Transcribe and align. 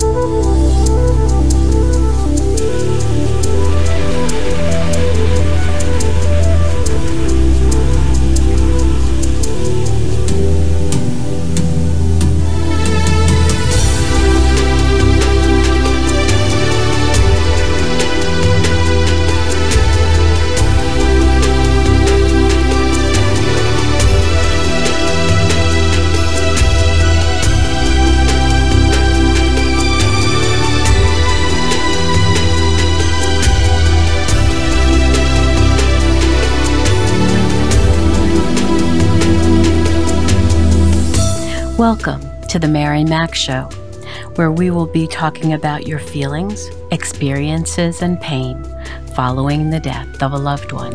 Música 0.00 0.51
Welcome 41.94 42.46
to 42.48 42.58
the 42.58 42.68
Mary 42.68 43.04
Mac 43.04 43.34
Show, 43.34 43.64
where 44.36 44.50
we 44.50 44.70
will 44.70 44.86
be 44.86 45.06
talking 45.06 45.52
about 45.52 45.86
your 45.86 45.98
feelings, 45.98 46.70
experiences, 46.90 48.00
and 48.00 48.18
pain 48.18 48.64
following 49.14 49.68
the 49.68 49.78
death 49.78 50.22
of 50.22 50.32
a 50.32 50.38
loved 50.38 50.72
one. 50.72 50.94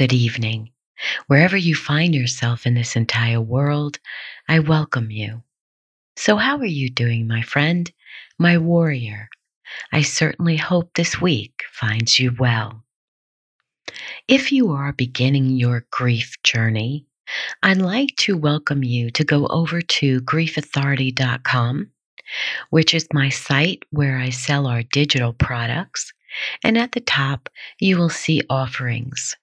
Good 0.00 0.14
evening. 0.14 0.70
Wherever 1.26 1.58
you 1.58 1.74
find 1.74 2.14
yourself 2.14 2.64
in 2.64 2.72
this 2.72 2.96
entire 2.96 3.38
world, 3.38 3.98
I 4.48 4.60
welcome 4.60 5.10
you. 5.10 5.42
So, 6.16 6.38
how 6.38 6.56
are 6.56 6.64
you 6.64 6.88
doing, 6.88 7.28
my 7.28 7.42
friend, 7.42 7.92
my 8.38 8.56
warrior? 8.56 9.28
I 9.92 10.00
certainly 10.00 10.56
hope 10.56 10.94
this 10.94 11.20
week 11.20 11.64
finds 11.70 12.18
you 12.18 12.34
well. 12.38 12.82
If 14.26 14.50
you 14.52 14.70
are 14.70 14.94
beginning 14.94 15.50
your 15.50 15.84
grief 15.90 16.34
journey, 16.44 17.04
I'd 17.62 17.76
like 17.76 18.16
to 18.20 18.38
welcome 18.38 18.82
you 18.82 19.10
to 19.10 19.22
go 19.22 19.48
over 19.48 19.82
to 19.82 20.22
griefauthority.com, 20.22 21.90
which 22.70 22.94
is 22.94 23.06
my 23.12 23.28
site 23.28 23.82
where 23.90 24.16
I 24.16 24.30
sell 24.30 24.66
our 24.66 24.82
digital 24.82 25.34
products 25.34 26.10
and 26.64 26.78
at 26.78 26.92
the 26.92 27.00
top, 27.00 27.50
you 27.78 27.98
will 27.98 28.08
see 28.08 28.40
offerings. 28.48 29.36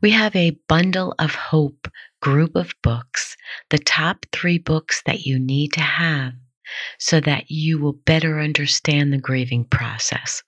We 0.00 0.10
have 0.10 0.34
a 0.36 0.58
bundle 0.68 1.14
of 1.18 1.34
hope 1.34 1.88
group 2.20 2.54
of 2.54 2.74
books, 2.82 3.36
the 3.70 3.78
top 3.78 4.26
three 4.32 4.58
books 4.58 5.02
that 5.06 5.26
you 5.26 5.38
need 5.38 5.72
to 5.74 5.80
have 5.80 6.34
so 6.98 7.20
that 7.20 7.50
you 7.50 7.78
will 7.78 7.92
better 7.92 8.40
understand 8.40 9.12
the 9.12 9.18
grieving 9.18 9.64
process. 9.64 10.42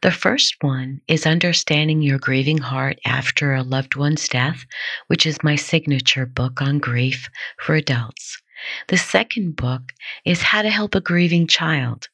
The 0.00 0.10
first 0.10 0.56
one 0.62 1.02
is 1.06 1.26
Understanding 1.26 2.00
Your 2.00 2.18
Grieving 2.18 2.58
Heart 2.58 2.98
After 3.04 3.52
a 3.52 3.62
Loved 3.62 3.94
One's 3.94 4.26
Death, 4.26 4.64
which 5.08 5.26
is 5.26 5.42
my 5.42 5.54
signature 5.54 6.24
book 6.24 6.62
on 6.62 6.78
grief 6.78 7.28
for 7.58 7.74
adults. 7.74 8.40
The 8.88 8.96
second 8.96 9.56
book 9.56 9.92
is 10.24 10.40
How 10.40 10.62
to 10.62 10.70
Help 10.70 10.94
a 10.94 11.00
Grieving 11.00 11.46
Child, 11.46 12.08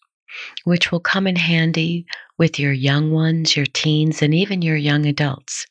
which 0.64 0.90
will 0.90 1.00
come 1.00 1.26
in 1.26 1.36
handy 1.36 2.06
with 2.38 2.58
your 2.58 2.72
young 2.72 3.12
ones, 3.12 3.56
your 3.56 3.66
teens, 3.66 4.22
and 4.22 4.34
even 4.34 4.62
your 4.62 4.76
young 4.76 5.06
adults. 5.06 5.66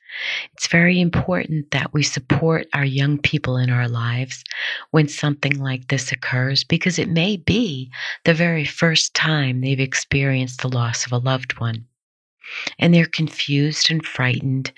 It's 0.53 0.67
very 0.67 0.99
important 0.99 1.71
that 1.71 1.93
we 1.93 2.03
support 2.03 2.67
our 2.73 2.85
young 2.85 3.17
people 3.17 3.57
in 3.57 3.69
our 3.69 3.87
lives 3.87 4.43
when 4.91 5.07
something 5.07 5.57
like 5.59 5.87
this 5.87 6.11
occurs 6.11 6.63
because 6.63 6.99
it 6.99 7.09
may 7.09 7.37
be 7.37 7.91
the 8.25 8.33
very 8.33 8.65
first 8.65 9.13
time 9.13 9.61
they've 9.61 9.79
experienced 9.79 10.61
the 10.61 10.69
loss 10.69 11.05
of 11.05 11.11
a 11.11 11.17
loved 11.17 11.59
one. 11.59 11.85
And 12.77 12.93
they're 12.93 13.05
confused 13.05 13.89
and 13.89 14.05
frightened, 14.05 14.71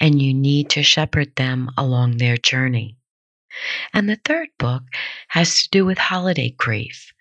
and 0.00 0.20
you 0.20 0.34
need 0.34 0.68
to 0.70 0.82
shepherd 0.82 1.34
them 1.36 1.70
along 1.76 2.16
their 2.16 2.36
journey. 2.36 2.96
And 3.92 4.08
the 4.08 4.20
third 4.24 4.48
book 4.58 4.82
has 5.28 5.62
to 5.62 5.68
do 5.70 5.84
with 5.84 5.98
holiday 5.98 6.50
grief. 6.50 7.12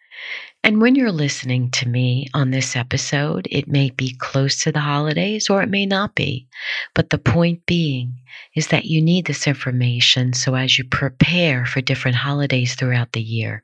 And 0.64 0.81
when 0.81 0.96
you're 0.96 1.12
listening 1.12 1.72
to 1.72 1.88
me 1.88 2.28
on 2.34 2.52
this 2.52 2.75
episode, 2.75 3.47
it 3.50 3.68
may 3.68 3.90
be 3.92 4.14
close 4.16 4.62
to 4.64 4.72
the 4.72 4.81
holidays 4.81 5.50
or 5.50 5.64
it 5.64 5.70
may 5.70 5.86
not 5.86 6.16
be. 6.16 6.47
But 6.94 7.09
the 7.09 7.18
point 7.18 7.66
being 7.66 8.20
is 8.56 8.68
that 8.68 8.86
you 8.86 9.02
need 9.02 9.25
this 9.25 9.47
information 9.47 10.34
so 10.34 10.56
as 10.56 10.78
you 10.78 10.84
prepare 10.84 11.66
for 11.66 11.81
different 11.81 12.18
holidays 12.18 12.75
throughout 12.75 13.14
the 13.14 13.22
year, 13.22 13.64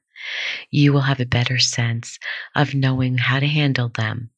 you 0.72 0.94
will 0.94 1.02
have 1.02 1.20
a 1.20 1.26
better 1.26 1.60
sense 1.60 2.18
of 2.56 2.74
knowing 2.74 3.18
how 3.18 3.40
to 3.40 3.48
handle 3.48 3.90
them, 3.90 4.30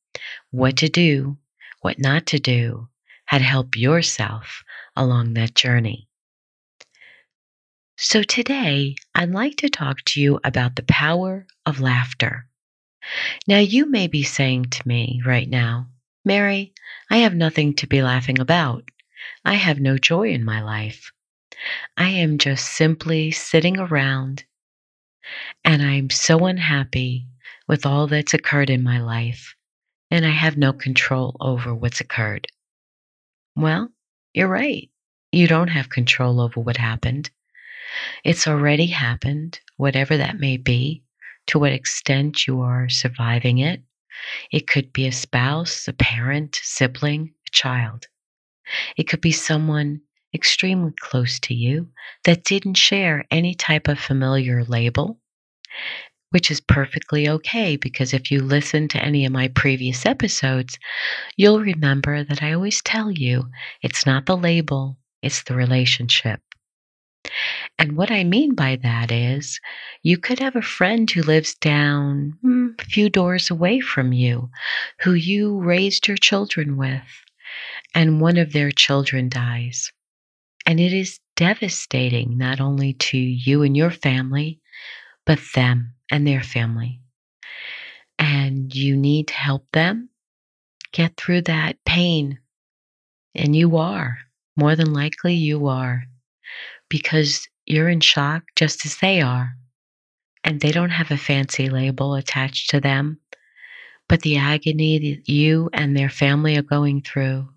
what 0.51 0.77
to 0.77 0.89
do, 0.89 1.37
what 1.81 1.99
not 1.99 2.25
to 2.27 2.39
do, 2.39 2.89
how 3.25 3.37
to 3.37 3.43
help 3.43 3.77
yourself 3.77 4.63
along 4.95 5.35
that 5.35 5.53
journey. 5.53 6.06
So, 7.99 8.21
today 8.21 8.95
I'd 9.15 9.31
like 9.31 9.57
to 9.57 9.69
talk 9.69 10.03
to 10.05 10.21
you 10.21 10.39
about 10.43 10.75
the 10.75 10.83
power 10.83 11.47
of 11.65 11.81
laughter. 11.81 12.47
Now, 13.47 13.57
you 13.57 13.89
may 13.89 14.05
be 14.07 14.21
saying 14.21 14.65
to 14.65 14.87
me 14.87 15.21
right 15.25 15.49
now, 15.49 15.87
Mary, 16.23 16.73
I 17.09 17.17
have 17.17 17.33
nothing 17.33 17.73
to 17.75 17.87
be 17.87 18.03
laughing 18.03 18.39
about. 18.39 18.83
I 19.43 19.55
have 19.55 19.79
no 19.79 19.97
joy 19.97 20.29
in 20.29 20.45
my 20.45 20.61
life. 20.61 21.11
I 21.97 22.09
am 22.09 22.37
just 22.37 22.65
simply 22.71 23.31
sitting 23.31 23.79
around 23.79 24.45
and 25.65 25.81
I'm 25.81 26.11
so 26.11 26.45
unhappy 26.45 27.27
with 27.67 27.85
all 27.85 28.05
that's 28.07 28.33
occurred 28.35 28.69
in 28.69 28.83
my 28.83 28.99
life, 28.99 29.55
and 30.11 30.25
I 30.25 30.29
have 30.29 30.55
no 30.55 30.71
control 30.71 31.35
over 31.39 31.73
what's 31.73 31.99
occurred. 31.99 32.47
Well, 33.55 33.89
you're 34.33 34.47
right. 34.47 34.89
You 35.31 35.47
don't 35.47 35.69
have 35.69 35.89
control 35.89 36.39
over 36.39 36.61
what 36.61 36.77
happened. 36.77 37.31
It's 38.23 38.47
already 38.47 38.87
happened, 38.87 39.59
whatever 39.77 40.17
that 40.17 40.39
may 40.39 40.57
be, 40.57 41.03
to 41.47 41.59
what 41.59 41.71
extent 41.71 42.47
you 42.47 42.61
are 42.61 42.89
surviving 42.89 43.59
it. 43.59 43.81
It 44.51 44.67
could 44.67 44.91
be 44.93 45.07
a 45.07 45.11
spouse, 45.11 45.87
a 45.87 45.93
parent, 45.93 46.59
sibling, 46.61 47.33
a 47.47 47.51
child. 47.51 48.07
It 48.97 49.07
could 49.07 49.21
be 49.21 49.31
someone 49.31 50.01
extremely 50.33 50.91
close 50.99 51.39
to 51.39 51.53
you 51.53 51.89
that 52.25 52.43
didn't 52.43 52.75
share 52.75 53.25
any 53.31 53.55
type 53.55 53.87
of 53.87 53.99
familiar 53.99 54.63
label, 54.65 55.19
which 56.31 56.51
is 56.51 56.59
perfectly 56.59 57.29
okay 57.29 57.77
because 57.77 58.13
if 58.13 58.29
you 58.29 58.41
listen 58.41 58.87
to 58.89 59.03
any 59.03 59.25
of 59.25 59.31
my 59.31 59.47
previous 59.47 60.05
episodes, 60.05 60.77
you'll 61.37 61.61
remember 61.61 62.23
that 62.23 62.43
I 62.43 62.53
always 62.53 62.81
tell 62.81 63.11
you 63.11 63.49
it's 63.81 64.05
not 64.05 64.25
the 64.25 64.35
label, 64.35 64.97
it's 65.21 65.43
the 65.43 65.55
relationship. 65.55 66.41
And 67.79 67.95
what 67.95 68.09
I 68.09 68.23
mean 68.23 68.55
by 68.55 68.75
that 68.77 69.11
is 69.11 69.59
you 70.01 70.17
could 70.17 70.39
have 70.39 70.55
a 70.55 70.61
friend 70.61 71.09
who 71.09 71.21
lives 71.21 71.53
down 71.55 72.37
hmm, 72.41 72.69
a 72.79 72.83
few 72.85 73.09
doors 73.09 73.51
away 73.51 73.79
from 73.79 74.13
you, 74.13 74.49
who 75.01 75.13
you 75.13 75.59
raised 75.59 76.07
your 76.07 76.17
children 76.17 76.77
with, 76.77 77.23
and 77.93 78.19
one 78.19 78.37
of 78.37 78.51
their 78.51 78.71
children 78.71 79.29
dies. 79.29 79.91
And 80.65 80.79
it 80.79 80.91
is 80.91 81.19
devastating 81.35 82.37
not 82.37 82.59
only 82.59 82.93
to 82.93 83.17
you 83.17 83.61
and 83.61 83.77
your 83.77 83.91
family, 83.91 84.59
but 85.25 85.39
them 85.53 85.93
and 86.11 86.25
their 86.25 86.43
family. 86.43 86.99
And 88.17 88.73
you 88.73 88.97
need 88.97 89.27
to 89.27 89.33
help 89.35 89.67
them 89.71 90.09
get 90.91 91.15
through 91.15 91.43
that 91.43 91.77
pain. 91.85 92.39
And 93.35 93.55
you 93.55 93.77
are. 93.77 94.17
More 94.55 94.75
than 94.75 94.93
likely, 94.93 95.35
you 95.35 95.67
are. 95.67 96.05
Because 96.89 97.47
you're 97.67 97.89
in 97.89 97.99
shock 97.99 98.43
just 98.55 98.85
as 98.85 98.97
they 98.97 99.21
are. 99.21 99.55
And 100.43 100.61
they 100.61 100.71
don't 100.71 100.91
have 100.91 101.11
a 101.11 101.17
fancy 101.17 101.69
label 101.69 102.15
attached 102.15 102.69
to 102.69 102.79
them. 102.79 103.19
But 104.07 104.21
the 104.21 104.37
agony 104.37 104.97
that 104.99 105.29
you 105.31 105.69
and 105.73 105.95
their 105.95 106.09
family 106.09 106.57
are 106.57 106.61
going 106.61 107.01
through 107.01 107.49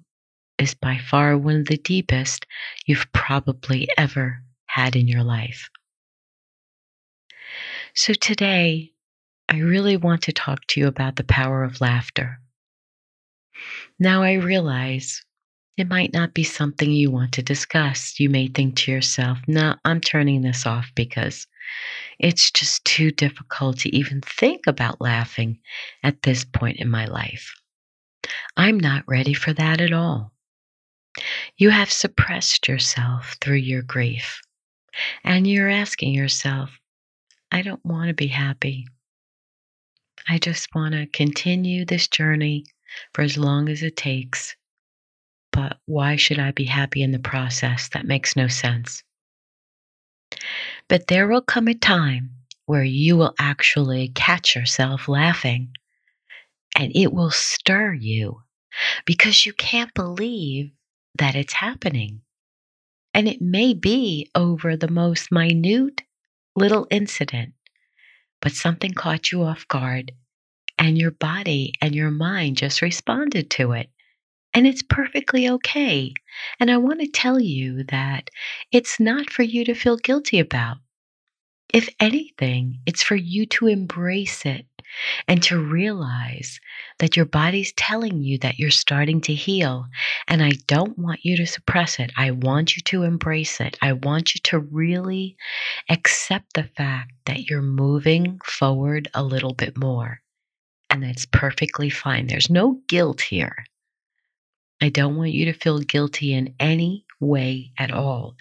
is 0.59 0.75
by 0.75 0.99
far 0.99 1.39
one 1.39 1.61
of 1.61 1.67
the 1.67 1.77
deepest 1.77 2.47
you've 2.87 3.07
probably 3.12 3.89
ever 3.97 4.43
had 4.67 4.97
in 4.97 5.07
your 5.07 5.23
life. 5.23 5.71
So 7.95 8.12
today, 8.12 8.93
I 9.49 9.59
really 9.59 9.97
want 9.97 10.23
to 10.23 10.33
talk 10.33 10.67
to 10.69 10.81
you 10.81 10.87
about 10.87 11.17
the 11.17 11.25
power 11.25 11.65
of 11.65 11.81
laughter. 11.81 12.41
Now, 13.99 14.23
I 14.23 14.35
realize 14.35 15.25
it 15.76 15.88
might 15.88 16.12
not 16.12 16.34
be 16.34 16.44
something 16.44 16.90
you 16.90 17.11
want 17.11 17.32
to 17.32 17.43
discuss. 17.43 18.20
You 18.20 18.28
may 18.28 18.49
think 18.49 18.76
to 18.76 18.93
yourself, 18.93 19.38
no, 19.46 19.76
I'm 19.84 20.00
turning 20.00 20.43
this 20.43 20.67
off 20.67 20.90
because 20.94 21.46
it's 22.19 22.50
just 22.50 22.84
too 22.84 23.11
difficult 23.11 23.78
to 23.81 23.96
even 23.96 24.20
think 24.20 24.67
about 24.67 25.00
laughing 25.00 25.58
at 26.02 26.22
this 26.22 26.44
point 26.44 26.78
in 26.78 26.88
my 26.88 27.06
life. 27.06 27.55
I'm 28.56 28.78
not 28.78 29.05
ready 29.06 29.32
for 29.32 29.52
that 29.55 29.81
at 29.81 29.93
all. 29.93 30.32
You 31.56 31.70
have 31.70 31.90
suppressed 31.90 32.69
yourself 32.69 33.37
through 33.40 33.56
your 33.56 33.82
grief, 33.82 34.40
and 35.25 35.46
you're 35.46 35.70
asking 35.70 36.14
yourself, 36.14 36.78
I 37.50 37.62
don't 37.62 37.84
want 37.84 38.08
to 38.08 38.14
be 38.14 38.28
happy. 38.28 38.87
I 40.28 40.38
just 40.38 40.75
want 40.75 40.93
to 40.94 41.06
continue 41.06 41.84
this 41.84 42.06
journey 42.06 42.64
for 43.14 43.23
as 43.23 43.38
long 43.38 43.69
as 43.69 43.82
it 43.82 43.96
takes. 43.96 44.55
But 45.52 45.79
why 45.87 46.17
should 46.17 46.38
I 46.38 46.52
be 46.52 46.64
happy 46.64 47.02
in 47.02 47.12
the 47.12 47.19
process? 47.19 47.88
That 47.88 48.06
makes 48.06 48.37
no 48.37 48.49
sense. 48.49 49.02
But 50.88 51.08
there 51.08 51.29
will 51.29 51.43
come 51.43 51.69
a 51.69 51.75
time 51.75 52.31
where 52.67 52.85
you 52.85 53.17
will 53.17 53.35
actually 53.38 54.08
catch 54.14 54.55
yourself 54.55 55.08
laughing 55.08 55.73
and 56.76 56.93
it 56.94 57.12
will 57.12 57.31
stir 57.31 57.93
you 57.93 58.43
because 59.05 59.44
you 59.44 59.52
can't 59.52 59.93
believe 59.94 60.70
that 61.17 61.35
it's 61.35 61.55
happening. 61.55 62.23
And 63.12 63.26
it 63.29 63.41
may 63.41 63.75
be 63.75 64.31
over 64.35 64.76
the 64.76 64.91
most 64.91 65.32
minute 65.32 66.02
little 66.55 66.87
incident, 66.91 67.55
but 68.41 68.52
something 68.52 68.93
caught 68.93 69.32
you 69.32 69.43
off 69.43 69.67
guard 69.67 70.12
and 70.79 70.97
your 70.97 71.11
body 71.11 71.75
and 71.82 71.94
your 71.94 72.11
mind 72.11 72.56
just 72.56 72.82
responded 72.82 73.50
to 73.50 73.73
it. 73.73 73.91
And 74.52 74.67
it's 74.67 74.82
perfectly 74.82 75.49
okay. 75.49 76.12
And 76.58 76.70
I 76.70 76.76
want 76.76 77.00
to 77.00 77.06
tell 77.06 77.41
you 77.41 77.85
that 77.85 78.31
it's 78.73 78.99
not 78.99 79.31
for 79.31 79.43
you 79.43 79.64
to 79.64 79.75
feel 79.75 79.97
guilty 79.97 80.38
about. 80.41 80.79
If 81.73 81.88
anything, 82.00 82.81
it's 82.85 83.02
for 83.02 83.14
you 83.14 83.47
to 83.47 83.69
embrace 83.69 84.44
it 84.44 84.67
and 85.29 85.41
to 85.44 85.58
realize 85.58 86.58
that 86.99 87.17
your 87.17 87.26
body's 87.26 87.73
telling 87.75 88.23
you 88.23 88.38
that 88.38 88.58
you're 88.58 88.70
starting 88.70 89.20
to 89.23 89.35
heal. 89.35 89.87
And 90.26 90.43
I 90.43 90.50
don't 90.67 90.99
want 90.99 91.20
you 91.25 91.37
to 91.37 91.47
suppress 91.47 92.00
it. 92.00 92.11
I 92.17 92.32
want 92.32 92.76
you 92.76 92.82
to 92.82 93.05
embrace 93.05 93.61
it. 93.61 93.79
I 93.81 93.93
want 93.93 94.35
you 94.35 94.41
to 94.44 94.58
really 94.58 95.37
accept 95.88 96.55
the 96.55 96.64
fact 96.76 97.12
that 97.26 97.49
you're 97.49 97.62
moving 97.62 98.41
forward 98.44 99.08
a 99.14 99.23
little 99.23 99.55
bit 99.55 99.79
more. 99.79 100.20
And 100.91 101.05
that's 101.05 101.26
perfectly 101.26 101.88
fine. 101.88 102.26
There's 102.26 102.50
no 102.50 102.81
guilt 102.88 103.20
here. 103.20 103.64
I 104.81 104.88
don't 104.88 105.17
want 105.17 105.32
you 105.32 105.44
to 105.47 105.53
feel 105.53 105.79
guilty 105.81 106.32
in 106.32 106.55
any 106.59 107.05
way 107.21 107.73
at 107.79 107.91
all 107.91 108.35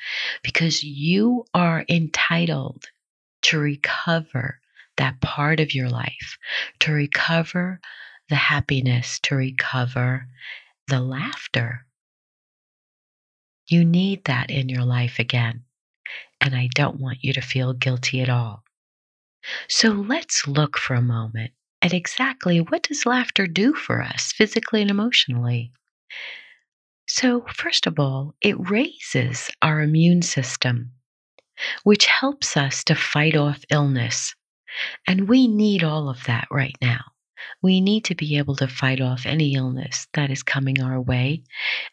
because 0.44 0.84
you 0.84 1.46
are 1.54 1.86
entitled 1.90 2.86
to 3.44 3.60
recover 3.60 4.60
that 4.98 5.22
part 5.22 5.60
of 5.60 5.74
your 5.74 5.90
life, 5.90 6.38
to 6.80 6.92
recover 6.92 7.80
the 8.30 8.36
happiness, 8.36 9.20
to 9.24 9.36
recover 9.36 10.28
the 10.88 11.00
laughter. 11.02 11.86
You 13.68 13.86
need 13.86 14.26
that 14.26 14.50
in 14.50 14.70
your 14.70 14.84
life 14.84 15.20
again. 15.20 15.64
And 16.42 16.56
I 16.56 16.70
don't 16.74 17.00
want 17.00 17.20
you 17.22 17.34
to 17.34 17.42
feel 17.42 17.74
guilty 17.74 18.22
at 18.22 18.30
all. 18.30 18.64
So 19.68 19.90
let's 19.90 20.48
look 20.48 20.78
for 20.78 20.96
a 20.96 21.02
moment 21.02 21.52
at 21.82 21.94
exactly 21.94 22.60
what 22.60 22.84
does 22.84 23.06
laughter 23.06 23.48
do 23.48 23.74
for 23.74 24.02
us 24.02 24.32
physically 24.32 24.82
and 24.82 24.92
emotionally. 24.92 25.72
So, 27.08 27.46
first 27.54 27.88
of 27.88 28.00
all, 28.00 28.36
it 28.42 28.56
raises 28.70 29.50
our 29.62 29.82
immune 29.82 30.22
system, 30.22 30.94
which 31.84 32.06
helps 32.06 32.56
us 32.56 32.84
to 32.86 32.96
fight 32.96 33.36
off 33.36 33.64
illness. 33.70 34.36
And 35.08 35.28
we 35.28 35.48
need 35.48 35.84
all 35.84 36.10
of 36.10 36.24
that 36.26 36.48
right 36.52 36.78
now. 36.82 37.02
We 37.62 37.82
need 37.82 38.06
to 38.06 38.16
be 38.16 38.38
able 38.38 38.56
to 38.58 38.68
fight 38.68 39.02
off 39.02 39.26
any 39.26 39.56
illness 39.56 40.08
that 40.14 40.30
is 40.30 40.44
coming 40.44 40.82
our 40.82 41.02
way 41.02 41.44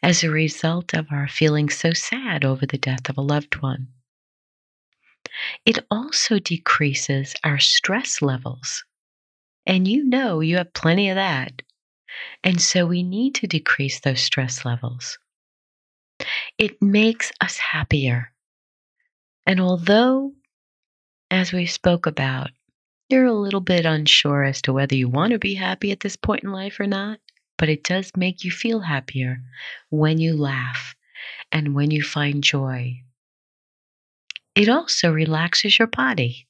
as 0.03 0.23
a 0.23 0.29
result 0.29 0.93
of 0.93 1.07
our 1.11 1.27
feeling 1.27 1.69
so 1.69 1.93
sad 1.93 2.45
over 2.45 2.65
the 2.65 2.77
death 2.77 3.09
of 3.09 3.17
a 3.17 3.21
loved 3.21 3.61
one. 3.61 3.87
It 5.65 5.85
also 5.91 6.39
decreases 6.39 7.35
our 7.43 7.59
stress 7.59 8.21
levels. 8.21 8.83
And 9.65 9.87
you 9.87 10.03
know 10.05 10.39
you 10.39 10.57
have 10.57 10.73
plenty 10.73 11.09
of 11.09 11.15
that. 11.15 11.61
And 12.43 12.61
so 12.61 12.85
we 12.85 13.03
need 13.03 13.35
to 13.35 13.47
decrease 13.47 13.99
those 13.99 14.21
stress 14.21 14.65
levels. 14.65 15.17
It 16.57 16.81
makes 16.81 17.31
us 17.41 17.57
happier. 17.57 18.31
And 19.45 19.59
although, 19.59 20.33
as 21.31 21.53
we 21.53 21.65
spoke 21.65 22.05
about, 22.05 22.51
you're 23.09 23.25
a 23.25 23.33
little 23.33 23.61
bit 23.61 23.85
unsure 23.85 24.43
as 24.43 24.61
to 24.63 24.73
whether 24.73 24.95
you 24.95 25.09
want 25.09 25.31
to 25.31 25.39
be 25.39 25.55
happy 25.55 25.91
at 25.91 26.01
this 26.01 26.15
point 26.15 26.43
in 26.43 26.51
life 26.51 26.79
or 26.79 26.87
not, 26.87 27.19
but 27.57 27.69
it 27.69 27.83
does 27.83 28.11
make 28.17 28.43
you 28.43 28.51
feel 28.51 28.81
happier 28.81 29.41
when 29.89 30.17
you 30.19 30.35
laugh 30.35 30.95
and 31.51 31.73
when 31.75 31.91
you 31.91 32.03
find 32.03 32.43
joy. 32.43 33.01
It 34.55 34.69
also 34.69 35.11
relaxes 35.11 35.79
your 35.79 35.87
body, 35.87 36.47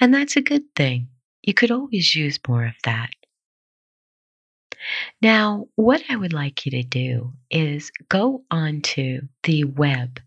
and 0.00 0.14
that's 0.14 0.36
a 0.36 0.42
good 0.42 0.74
thing. 0.76 1.08
You 1.42 1.54
could 1.54 1.70
always 1.70 2.14
use 2.14 2.38
more 2.46 2.66
of 2.66 2.74
that. 2.84 3.10
Now, 5.22 5.66
what 5.76 6.02
I 6.08 6.16
would 6.16 6.32
like 6.32 6.66
you 6.66 6.70
to 6.72 6.82
do 6.82 7.32
is 7.50 7.90
go 8.08 8.44
onto 8.50 9.22
the 9.42 9.64
web 9.64 10.20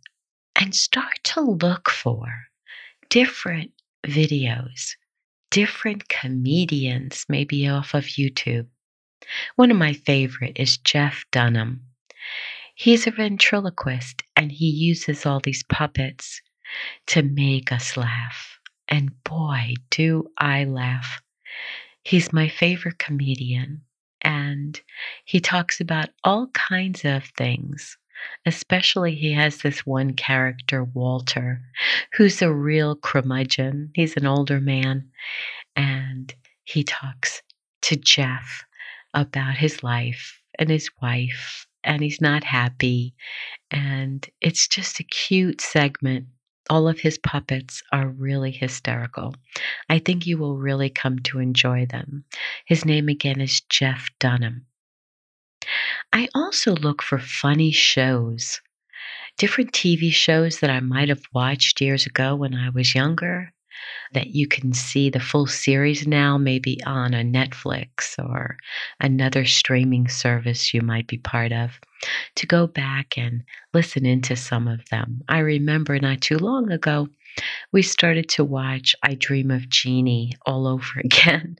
and 0.56 0.74
start 0.74 1.20
to 1.24 1.42
look 1.42 1.90
for 1.90 2.28
different 3.10 3.72
videos, 4.06 4.96
different 5.52 6.10
comedians, 6.10 7.26
maybe 7.30 7.68
off 7.68 7.94
of 7.94 8.06
YouTube. 8.06 8.68
One 9.56 9.72
of 9.72 9.78
my 9.78 9.94
favorite 9.94 10.58
is 10.58 10.78
Jeff 10.78 11.26
Dunham. 11.32 11.82
He's 12.76 13.08
a 13.08 13.12
ventriloquist 13.12 14.24
and 14.36 14.52
he 14.52 14.68
uses 14.68 15.26
all 15.26 15.40
these 15.40 15.64
puppets 15.64 16.42
to 17.08 17.24
make 17.24 17.72
us 17.72 17.98
laugh. 17.98 18.60
And 18.88 19.12
boy, 19.24 19.74
do 19.90 20.32
I 20.38 20.64
laugh. 20.66 21.22
He's 22.04 22.32
my 22.32 22.48
favorite 22.48 23.00
comedian 23.00 23.82
and 24.22 24.82
he 25.26 25.40
talks 25.40 25.80
about 25.80 26.10
all 26.24 26.48
kinds 26.48 27.06
of 27.06 27.26
things. 27.38 27.98
Especially, 28.46 29.14
he 29.14 29.32
has 29.34 29.58
this 29.58 29.86
one 29.86 30.14
character, 30.14 30.84
Walter, 30.84 31.62
who's 32.14 32.42
a 32.42 32.52
real 32.52 32.96
curmudgeon. 32.96 33.92
He's 33.94 34.18
an 34.18 34.26
older 34.26 34.60
man, 34.60 35.10
and 35.76 36.34
he 36.64 36.84
talks 36.84 37.44
to 37.84 37.96
Jeff 37.96 38.66
about 39.14 39.56
his 39.56 39.84
life 39.84 40.42
and 40.58 40.70
his 40.70 40.90
wife, 41.02 41.68
and 41.84 42.02
he's 42.02 42.20
not 42.20 42.44
happy. 42.44 43.14
And 43.70 44.28
it's 44.42 44.68
just 44.68 45.00
a 45.00 45.04
cute 45.04 45.62
segment 45.62 46.26
all 46.70 46.88
of 46.88 47.00
his 47.00 47.18
puppets 47.18 47.82
are 47.92 48.08
really 48.08 48.52
hysterical. 48.52 49.36
I 49.90 50.00
think 50.00 50.26
you 50.26 50.38
will 50.38 50.58
really 50.58 50.90
come 50.90 51.20
to 51.20 51.40
enjoy 51.40 51.86
them. 51.86 52.26
His 52.66 52.86
name 52.86 53.10
again 53.10 53.42
is 53.42 53.62
Jeff 53.62 54.10
Dunham. 54.20 54.66
I 56.14 56.30
also 56.34 56.74
look 56.76 57.02
for 57.02 57.20
funny 57.20 57.72
shows, 57.72 58.62
different 59.38 59.72
TV 59.72 60.12
shows 60.14 60.60
that 60.60 60.70
I 60.70 60.80
might 60.80 61.10
have 61.10 61.24
watched 61.34 61.82
years 61.82 62.06
ago 62.06 62.36
when 62.36 62.54
I 62.54 62.70
was 62.70 62.96
younger 62.96 63.54
that 64.14 64.28
you 64.28 64.48
can 64.48 64.74
see 64.74 65.10
the 65.10 65.20
full 65.20 65.48
series 65.48 66.08
now, 66.08 66.38
maybe 66.38 66.80
on 66.86 67.14
a 67.14 67.24
Netflix 67.24 68.18
or 68.18 68.58
another 69.00 69.46
streaming 69.46 70.08
service 70.08 70.74
you 70.74 70.82
might 70.82 71.08
be 71.08 71.18
part 71.18 71.52
of, 71.52 71.80
to 72.36 72.48
go 72.48 72.68
back 72.68 73.18
and 73.18 73.44
listen 73.74 74.06
into 74.06 74.36
some 74.36 74.68
of 74.68 74.88
them. 74.90 75.22
I 75.28 75.40
remember 75.40 76.00
not 76.00 76.22
too 76.22 76.38
long 76.38 76.72
ago, 76.72 77.10
we 77.72 77.82
started 77.82 78.30
to 78.30 78.44
watch 78.44 78.96
I 79.04 79.16
Dream 79.16 79.52
of 79.52 79.70
Jeannie 79.70 80.34
all 80.46 80.68
over 80.68 81.00
again 81.04 81.58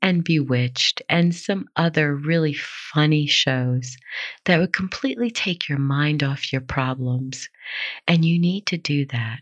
and 0.00 0.22
Bewitched 0.22 1.02
and 1.08 1.34
some 1.34 1.66
other 1.76 2.14
really 2.14 2.54
funny 2.54 3.26
shows 3.26 3.96
that 4.44 4.58
would 4.58 4.72
completely 4.72 5.30
take 5.30 5.68
your 5.68 5.78
mind 5.78 6.22
off 6.22 6.52
your 6.52 6.60
problems. 6.60 7.48
And 8.06 8.24
you 8.24 8.38
need 8.38 8.66
to 8.66 8.76
do 8.78 9.06
that 9.06 9.40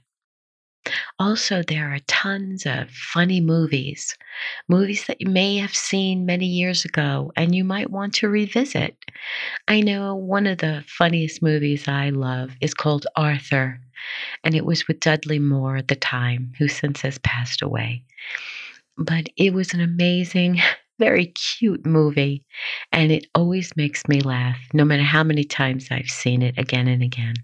Also, 1.18 1.62
there 1.62 1.92
are 1.94 1.99
tons 2.06 2.64
of 2.66 2.90
funny 2.90 3.40
movies, 3.40 4.16
movies 4.68 5.04
that 5.06 5.20
you 5.20 5.28
may 5.28 5.56
have 5.58 5.75
seen 5.75 6.26
many 6.26 6.46
years 6.46 6.84
ago 6.84 7.30
and 7.37 7.54
you 7.54 7.64
might 7.64 7.90
want 7.90 8.14
to 8.14 8.28
revisit. 8.28 8.96
I 9.68 9.80
know 9.80 10.14
one 10.14 10.46
of 10.46 10.58
the 10.58 10.84
funniest 10.88 11.42
movies 11.42 11.88
I 11.88 12.10
love 12.10 12.52
is 12.60 12.75
called 12.75 13.06
Arthur, 13.16 13.80
and 14.44 14.54
it 14.54 14.64
was 14.66 14.88
with 14.88 15.00
Dudley 15.00 15.38
Moore 15.38 15.76
at 15.76 15.88
the 15.88 15.96
time, 15.96 16.52
who 16.58 16.68
since 16.68 17.02
has 17.02 17.18
passed 17.18 17.62
away. 17.62 18.04
But 18.99 19.28
it 19.37 19.54
was 19.54 19.75
an 19.75 19.80
amazing, 19.80 20.60
very 20.99 21.26
cute 21.26 21.87
movie, 21.87 22.44
and 22.92 23.12
it 23.12 23.26
always 23.34 23.76
makes 23.76 24.06
me 24.08 24.20
laugh, 24.20 24.58
no 24.75 24.84
matter 24.84 25.02
how 25.04 25.25
many 25.25 25.44
times 25.44 25.88
I've 25.90 26.10
seen 26.10 26.42
it 26.42 26.58
again 26.58 26.88
and 26.88 27.02
again. 27.02 27.34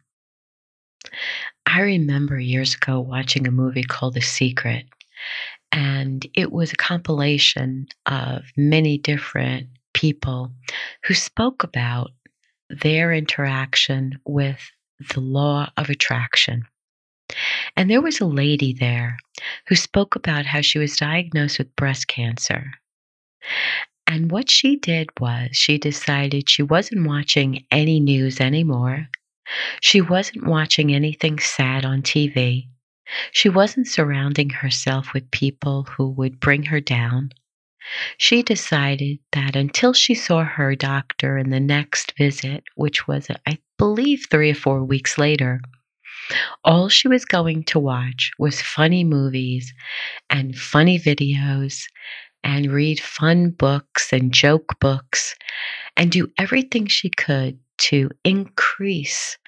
I 1.66 1.80
remember 1.80 2.38
years 2.38 2.75
ago 2.75 3.00
watching 3.00 3.46
a 3.46 3.50
movie 3.50 3.82
called 3.82 4.14
The 4.14 4.20
Secret, 4.20 4.87
and 5.73 6.26
it 6.35 6.52
was 6.52 6.73
a 6.73 6.76
compilation 6.76 7.87
of 8.06 8.44
many 8.56 8.99
different 8.99 9.68
people 9.94 10.52
who 11.04 11.14
spoke 11.14 11.64
about 11.64 12.11
their 12.68 13.12
interaction 13.12 14.18
with 14.25 14.61
the 15.14 15.20
law 15.20 15.70
of 15.76 15.90
attraction. 15.90 16.64
And 17.76 17.90
there 17.90 18.00
was 18.00 18.20
a 18.20 18.26
lady 18.26 18.73
there 18.73 19.16
who 19.68 19.75
spoke 19.75 20.16
about 20.16 20.46
how 20.46 20.61
she 20.61 20.78
was 20.78 20.96
diagnosed 20.96 21.58
with 21.58 21.75
breast 21.76 22.06
cancer. 22.08 22.70
And 24.06 24.30
what 24.30 24.49
she 24.49 24.76
did 24.76 25.08
was 25.20 25.50
she 25.52 25.78
decided 25.78 26.49
she 26.49 26.62
wasn't 26.62 27.06
watching 27.06 27.64
any 27.70 27.99
news 28.00 28.40
anymore. 28.40 29.08
She 29.81 30.00
wasn't 30.00 30.47
watching 30.47 30.95
anything 30.95 31.38
sad 31.38 31.85
on 31.85 32.03
TV. 32.03 32.69
She 33.31 33.49
wasn't 33.49 33.87
surrounding 33.87 34.50
herself 34.50 35.12
with 35.12 35.31
people 35.31 35.85
who 35.85 36.11
would 36.11 36.41
bring 36.41 36.65
her 36.65 36.81
down. 36.81 37.31
She 38.19 38.43
decided 38.43 39.21
that 39.33 39.55
until 39.55 39.93
she 39.93 40.15
saw 40.15 40.43
her 40.43 40.75
doctor 40.75 41.38
in 41.38 41.50
the 41.50 41.61
next 41.61 42.12
visit, 42.19 42.65
which 42.75 43.07
was, 43.07 43.29
I 43.47 43.59
believe, 43.79 44.26
three 44.29 44.50
or 44.50 44.55
four 44.55 44.83
weeks 44.83 45.19
later, 45.19 45.61
all 46.65 46.88
she 46.88 47.07
was 47.07 47.25
going 47.25 47.62
to 47.65 47.79
watch 47.79 48.33
was 48.38 48.61
funny 48.61 49.05
movies 49.05 49.73
and 50.29 50.59
funny 50.59 50.99
videos 50.99 51.85
and 52.43 52.73
read 52.73 52.99
fun 52.99 53.50
books 53.50 54.12
and 54.12 54.33
joke 54.33 54.81
books 54.81 55.37
and 55.97 56.11
do 56.11 56.29
everything 56.38 56.87
she 56.87 57.11
could 57.11 57.59
to 57.78 58.11
increase 58.25 59.38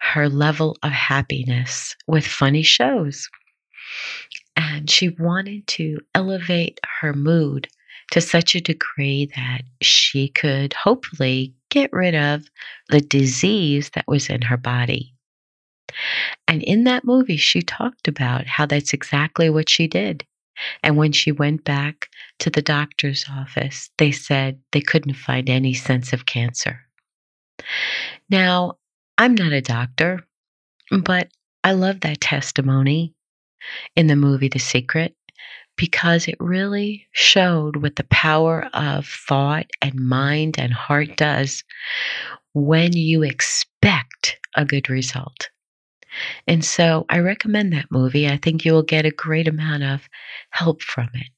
her 0.00 0.28
level 0.28 0.76
of 0.82 0.92
happiness 0.92 1.96
with 2.06 2.26
funny 2.26 2.62
shows. 2.62 3.28
And 4.56 4.90
she 4.90 5.10
wanted 5.10 5.66
to 5.68 5.98
elevate 6.14 6.80
her 7.00 7.12
mood 7.12 7.68
to 8.12 8.20
such 8.20 8.54
a 8.54 8.60
degree 8.60 9.30
that 9.36 9.62
she 9.82 10.28
could 10.28 10.72
hopefully 10.72 11.54
get 11.70 11.92
rid 11.92 12.14
of 12.14 12.48
the 12.88 13.00
disease 13.00 13.90
that 13.94 14.06
was 14.06 14.28
in 14.28 14.42
her 14.42 14.56
body. 14.56 15.12
And 16.46 16.62
in 16.62 16.84
that 16.84 17.04
movie, 17.04 17.36
she 17.36 17.62
talked 17.62 18.08
about 18.08 18.46
how 18.46 18.66
that's 18.66 18.92
exactly 18.92 19.50
what 19.50 19.68
she 19.68 19.86
did. 19.86 20.24
And 20.82 20.96
when 20.96 21.12
she 21.12 21.32
went 21.32 21.64
back 21.64 22.08
to 22.38 22.50
the 22.50 22.62
doctor's 22.62 23.26
office, 23.30 23.90
they 23.98 24.10
said 24.10 24.58
they 24.72 24.80
couldn't 24.80 25.14
find 25.14 25.50
any 25.50 25.74
sense 25.74 26.12
of 26.12 26.26
cancer. 26.26 26.85
Now, 28.30 28.78
I'm 29.18 29.34
not 29.34 29.52
a 29.52 29.60
doctor, 29.60 30.26
but 31.02 31.28
I 31.64 31.72
love 31.72 32.00
that 32.00 32.20
testimony 32.20 33.14
in 33.96 34.06
the 34.06 34.16
movie 34.16 34.48
The 34.48 34.58
Secret 34.58 35.14
because 35.76 36.26
it 36.26 36.36
really 36.40 37.06
showed 37.12 37.76
what 37.76 37.96
the 37.96 38.04
power 38.04 38.68
of 38.72 39.06
thought 39.06 39.66
and 39.82 39.94
mind 39.94 40.58
and 40.58 40.72
heart 40.72 41.16
does 41.16 41.64
when 42.54 42.94
you 42.94 43.22
expect 43.22 44.38
a 44.54 44.64
good 44.64 44.88
result. 44.88 45.50
And 46.46 46.64
so 46.64 47.04
I 47.10 47.18
recommend 47.18 47.72
that 47.72 47.90
movie. 47.90 48.26
I 48.26 48.38
think 48.38 48.64
you 48.64 48.72
will 48.72 48.82
get 48.82 49.04
a 49.04 49.10
great 49.10 49.48
amount 49.48 49.82
of 49.82 50.08
help 50.50 50.80
from 50.82 51.10
it. 51.12 51.28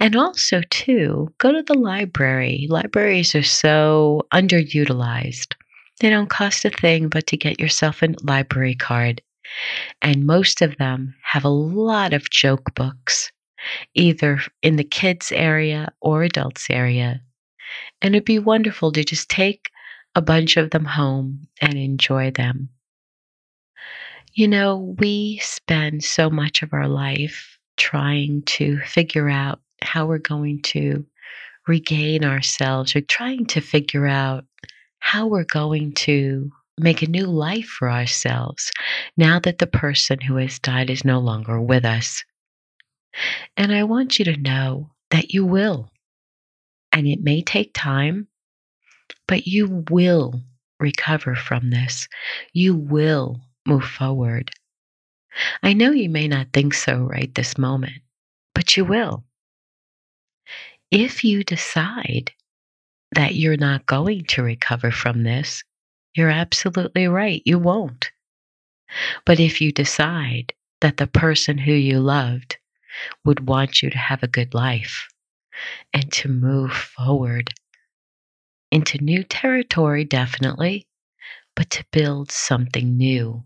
And 0.00 0.16
also, 0.16 0.62
too, 0.70 1.32
go 1.38 1.52
to 1.52 1.62
the 1.62 1.74
library. 1.74 2.66
Libraries 2.68 3.34
are 3.34 3.42
so 3.42 4.26
underutilized. 4.32 5.54
They 6.00 6.10
don't 6.10 6.30
cost 6.30 6.64
a 6.64 6.70
thing 6.70 7.08
but 7.08 7.26
to 7.28 7.36
get 7.36 7.60
yourself 7.60 8.02
a 8.02 8.14
library 8.22 8.74
card. 8.74 9.22
And 10.02 10.26
most 10.26 10.62
of 10.62 10.76
them 10.76 11.14
have 11.22 11.44
a 11.44 11.48
lot 11.48 12.12
of 12.12 12.30
joke 12.30 12.74
books, 12.74 13.30
either 13.94 14.40
in 14.62 14.76
the 14.76 14.84
kids' 14.84 15.32
area 15.32 15.92
or 16.00 16.22
adults' 16.22 16.68
area. 16.70 17.22
And 18.02 18.14
it'd 18.14 18.24
be 18.24 18.38
wonderful 18.38 18.92
to 18.92 19.04
just 19.04 19.28
take 19.28 19.70
a 20.14 20.22
bunch 20.22 20.56
of 20.56 20.70
them 20.70 20.84
home 20.84 21.46
and 21.60 21.74
enjoy 21.74 22.30
them. 22.30 22.70
You 24.34 24.48
know, 24.48 24.94
we 24.98 25.38
spend 25.38 26.04
so 26.04 26.28
much 26.28 26.62
of 26.62 26.72
our 26.72 26.88
life 26.88 27.55
trying 27.76 28.42
to 28.42 28.78
figure 28.80 29.28
out 29.28 29.60
how 29.82 30.06
we're 30.06 30.18
going 30.18 30.62
to 30.62 31.04
regain 31.66 32.24
ourselves 32.24 32.94
or 32.94 33.00
trying 33.00 33.46
to 33.46 33.60
figure 33.60 34.06
out 34.06 34.44
how 35.00 35.26
we're 35.26 35.44
going 35.44 35.92
to 35.92 36.50
make 36.78 37.02
a 37.02 37.10
new 37.10 37.26
life 37.26 37.66
for 37.66 37.90
ourselves 37.90 38.70
now 39.16 39.38
that 39.40 39.58
the 39.58 39.66
person 39.66 40.20
who 40.20 40.36
has 40.36 40.58
died 40.58 40.90
is 40.90 41.04
no 41.04 41.18
longer 41.18 41.60
with 41.60 41.84
us. 41.84 42.22
And 43.56 43.72
I 43.72 43.84
want 43.84 44.18
you 44.18 44.24
to 44.26 44.36
know 44.36 44.90
that 45.10 45.32
you 45.32 45.44
will. 45.44 45.90
And 46.92 47.06
it 47.06 47.22
may 47.22 47.42
take 47.42 47.72
time, 47.74 48.28
but 49.26 49.46
you 49.46 49.84
will 49.90 50.42
recover 50.78 51.34
from 51.34 51.70
this. 51.70 52.08
You 52.52 52.74
will 52.74 53.40
move 53.66 53.84
forward. 53.84 54.50
I 55.62 55.72
know 55.72 55.90
you 55.90 56.08
may 56.08 56.28
not 56.28 56.52
think 56.52 56.74
so 56.74 56.98
right 56.98 57.34
this 57.34 57.58
moment, 57.58 58.02
but 58.54 58.76
you 58.76 58.84
will. 58.84 59.24
If 60.90 61.24
you 61.24 61.44
decide 61.44 62.32
that 63.12 63.34
you're 63.34 63.56
not 63.56 63.86
going 63.86 64.24
to 64.26 64.42
recover 64.42 64.90
from 64.90 65.22
this, 65.22 65.62
you're 66.14 66.30
absolutely 66.30 67.06
right. 67.08 67.42
You 67.44 67.58
won't. 67.58 68.10
But 69.24 69.40
if 69.40 69.60
you 69.60 69.72
decide 69.72 70.52
that 70.80 70.96
the 70.96 71.06
person 71.06 71.58
who 71.58 71.72
you 71.72 72.00
loved 72.00 72.56
would 73.24 73.46
want 73.48 73.82
you 73.82 73.90
to 73.90 73.98
have 73.98 74.22
a 74.22 74.28
good 74.28 74.54
life 74.54 75.08
and 75.92 76.10
to 76.12 76.28
move 76.28 76.72
forward 76.72 77.52
into 78.70 79.02
new 79.02 79.22
territory, 79.24 80.04
definitely, 80.04 80.86
but 81.54 81.70
to 81.70 81.84
build 81.90 82.30
something 82.30 82.96
new 82.96 83.44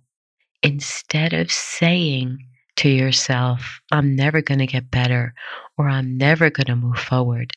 instead 0.63 1.33
of 1.33 1.51
saying 1.51 2.39
to 2.77 2.89
yourself, 2.89 3.81
I'm 3.93 4.17
never 4.17 4.43
going 4.43 4.59
to 4.61 4.67
get 4.67 4.91
better 4.91 5.35
or 5.77 5.89
I'm 5.89 6.17
never 6.17 6.51
going 6.51 6.67
to 6.67 6.77
move 6.77 6.99
forward, 6.99 7.53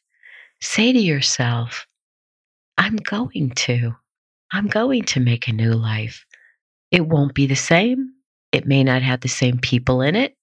say 0.61 0.93
to 0.93 0.99
yourself, 0.99 1.85
I'm 2.77 2.97
going 2.97 3.51
to. 3.51 3.95
I'm 4.51 4.67
going 4.67 5.03
to 5.03 5.19
make 5.19 5.47
a 5.47 5.53
new 5.53 5.73
life. 5.73 6.25
It 6.91 7.07
won't 7.07 7.33
be 7.33 7.47
the 7.47 7.55
same. 7.55 8.13
It 8.51 8.67
may 8.67 8.83
not 8.83 9.01
have 9.01 9.21
the 9.21 9.29
same 9.29 9.57
people 9.57 10.01
in 10.01 10.15
it. 10.15 10.35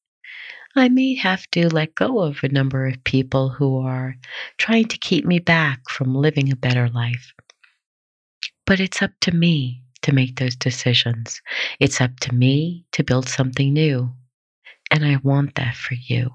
I 0.77 0.89
may 0.89 1.15
have 1.15 1.47
to 1.53 1.69
let 1.69 1.95
go 1.95 2.21
of 2.21 2.39
a 2.43 2.49
number 2.49 2.87
of 2.87 3.03
people 3.05 3.49
who 3.49 3.81
are 3.81 4.17
trying 4.59 4.87
to 4.87 4.99
keep 4.99 5.25
me 5.25 5.39
back 5.39 5.81
from 5.89 6.15
living 6.15 6.51
a 6.51 6.57
better 6.57 6.89
life. 6.89 7.33
But 8.67 8.81
it's 8.81 9.03
up 9.03 9.11
to 9.23 9.33
me 9.33 9.83
to 10.03 10.13
make 10.13 10.37
those 10.39 10.57
decisions. 10.57 11.41
It's 11.79 12.01
up 12.01 12.19
to 12.21 12.35
me 12.35 12.87
to 12.93 13.05
build 13.05 13.29
something 13.29 13.73
new. 13.73 14.13
And 14.91 15.05
I 15.05 15.17
want 15.23 15.55
that 15.57 15.77
for 15.77 15.95
you. 15.95 16.31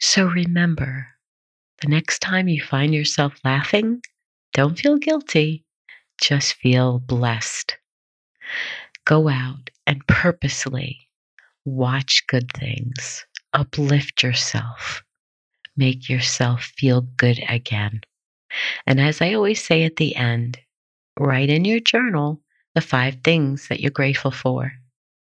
So 0.00 0.26
remember, 0.26 1.08
the 1.82 1.88
next 1.88 2.20
time 2.20 2.48
you 2.48 2.62
find 2.62 2.94
yourself 2.94 3.34
laughing, 3.44 4.02
don't 4.54 4.78
feel 4.78 4.98
guilty, 4.98 5.64
just 6.20 6.54
feel 6.54 6.98
blessed. 7.00 7.76
Go 9.04 9.28
out 9.28 9.70
and 9.86 10.06
purposely 10.06 11.08
watch 11.64 12.26
good 12.28 12.50
things, 12.52 13.26
uplift 13.52 14.22
yourself, 14.22 15.02
make 15.76 16.08
yourself 16.08 16.64
feel 16.76 17.02
good 17.02 17.42
again. 17.48 18.00
And 18.86 19.00
as 19.00 19.20
I 19.20 19.34
always 19.34 19.64
say 19.64 19.84
at 19.84 19.96
the 19.96 20.16
end, 20.16 20.58
write 21.18 21.50
in 21.50 21.64
your 21.64 21.80
journal 21.80 22.40
the 22.74 22.80
five 22.80 23.18
things 23.22 23.68
that 23.68 23.80
you're 23.80 23.90
grateful 23.90 24.30
for. 24.30 24.72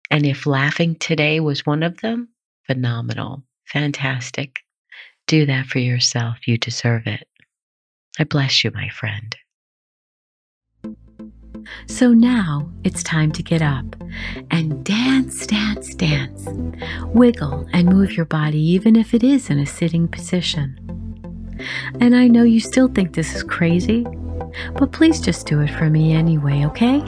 And 0.09 0.25
if 0.25 0.45
laughing 0.45 0.95
today 0.95 1.39
was 1.39 1.65
one 1.65 1.83
of 1.83 2.01
them, 2.01 2.29
phenomenal, 2.67 3.43
fantastic. 3.65 4.59
Do 5.27 5.45
that 5.47 5.65
for 5.65 5.79
yourself. 5.79 6.47
You 6.47 6.57
deserve 6.57 7.07
it. 7.07 7.27
I 8.19 8.23
bless 8.23 8.63
you, 8.63 8.71
my 8.73 8.89
friend. 8.89 9.35
So 11.87 12.13
now 12.13 12.69
it's 12.83 13.01
time 13.01 13.31
to 13.31 13.43
get 13.43 13.61
up 13.61 13.85
and 14.51 14.85
dance, 14.85 15.47
dance, 15.47 15.95
dance. 15.95 16.47
Wiggle 17.07 17.67
and 17.73 17.89
move 17.89 18.13
your 18.13 18.25
body, 18.25 18.59
even 18.59 18.95
if 18.95 19.13
it 19.13 19.23
is 19.23 19.49
in 19.49 19.59
a 19.59 19.65
sitting 19.65 20.07
position. 20.07 20.79
And 21.99 22.15
I 22.15 22.27
know 22.27 22.43
you 22.43 22.59
still 22.59 22.87
think 22.87 23.13
this 23.13 23.35
is 23.35 23.43
crazy, 23.43 24.05
but 24.73 24.91
please 24.91 25.19
just 25.19 25.47
do 25.47 25.61
it 25.61 25.69
for 25.69 25.89
me 25.89 26.13
anyway, 26.13 26.65
okay? 26.65 27.01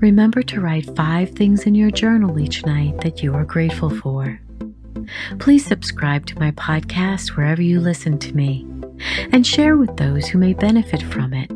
Remember 0.00 0.42
to 0.42 0.60
write 0.60 0.94
five 0.94 1.30
things 1.30 1.64
in 1.64 1.74
your 1.74 1.90
journal 1.90 2.38
each 2.38 2.64
night 2.64 3.00
that 3.00 3.22
you 3.22 3.34
are 3.34 3.44
grateful 3.44 3.90
for. 3.90 4.40
Please 5.40 5.66
subscribe 5.66 6.26
to 6.26 6.38
my 6.38 6.52
podcast 6.52 7.36
wherever 7.36 7.62
you 7.62 7.80
listen 7.80 8.18
to 8.18 8.34
me 8.34 8.66
and 9.32 9.46
share 9.46 9.76
with 9.76 9.96
those 9.96 10.28
who 10.28 10.38
may 10.38 10.54
benefit 10.54 11.02
from 11.02 11.34
it. 11.34 11.50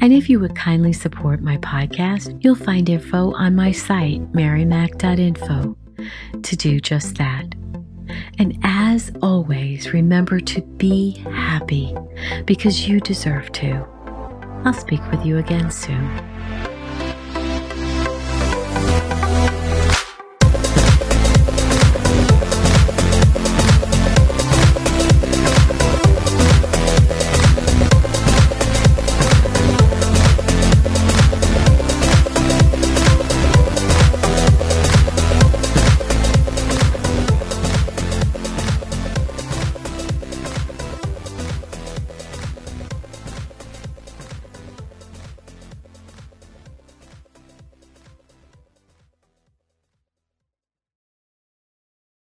And 0.00 0.12
if 0.12 0.28
you 0.28 0.40
would 0.40 0.56
kindly 0.56 0.92
support 0.92 1.40
my 1.40 1.58
podcast, 1.58 2.42
you'll 2.42 2.56
find 2.56 2.88
info 2.88 3.32
on 3.34 3.54
my 3.54 3.70
site, 3.70 4.32
marymac.info, 4.32 5.76
to 6.42 6.56
do 6.56 6.80
just 6.80 7.16
that. 7.16 7.54
And 8.38 8.58
as 8.64 9.12
always, 9.22 9.92
remember 9.92 10.40
to 10.40 10.60
be 10.62 11.12
happy 11.32 11.94
because 12.46 12.88
you 12.88 12.98
deserve 12.98 13.52
to. 13.52 13.86
I'll 14.64 14.74
speak 14.74 15.00
with 15.10 15.24
you 15.24 15.38
again 15.38 15.70
soon. 15.70 16.71